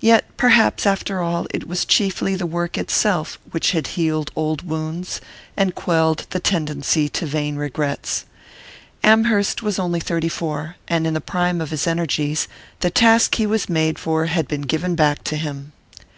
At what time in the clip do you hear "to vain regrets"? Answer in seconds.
7.10-8.24